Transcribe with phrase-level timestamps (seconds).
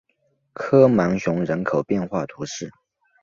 [0.53, 2.71] 科芒雄人口变化图示